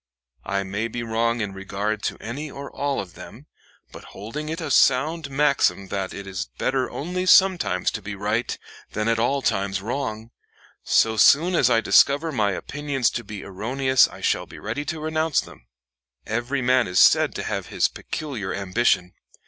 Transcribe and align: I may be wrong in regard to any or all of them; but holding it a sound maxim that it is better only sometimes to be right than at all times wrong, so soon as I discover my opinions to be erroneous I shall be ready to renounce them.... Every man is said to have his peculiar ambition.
I 0.47 0.63
may 0.63 0.87
be 0.87 1.03
wrong 1.03 1.41
in 1.41 1.53
regard 1.53 2.01
to 2.05 2.17
any 2.19 2.49
or 2.49 2.71
all 2.75 2.99
of 2.99 3.13
them; 3.13 3.45
but 3.91 4.03
holding 4.15 4.49
it 4.49 4.59
a 4.59 4.71
sound 4.71 5.29
maxim 5.29 5.89
that 5.89 6.11
it 6.11 6.25
is 6.25 6.49
better 6.57 6.89
only 6.89 7.27
sometimes 7.27 7.91
to 7.91 8.01
be 8.01 8.15
right 8.15 8.57
than 8.93 9.07
at 9.07 9.19
all 9.19 9.43
times 9.43 9.79
wrong, 9.79 10.31
so 10.83 11.17
soon 11.17 11.53
as 11.53 11.69
I 11.69 11.81
discover 11.81 12.31
my 12.31 12.53
opinions 12.53 13.11
to 13.11 13.23
be 13.23 13.43
erroneous 13.43 14.07
I 14.07 14.21
shall 14.21 14.47
be 14.47 14.57
ready 14.57 14.85
to 14.85 14.99
renounce 14.99 15.39
them.... 15.39 15.67
Every 16.25 16.63
man 16.63 16.87
is 16.87 16.97
said 16.97 17.35
to 17.35 17.43
have 17.43 17.67
his 17.67 17.87
peculiar 17.87 18.55
ambition. 18.55 19.13